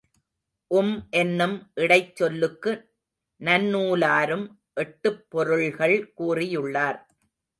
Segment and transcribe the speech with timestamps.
[0.71, 1.53] உம் என்னும்
[1.75, 2.71] இடைச் சொல்லுக்கு
[3.41, 4.47] நன்னூலாரும்
[4.73, 6.99] எட்டுப் பொருள்கள் கூறியுள்ளார்.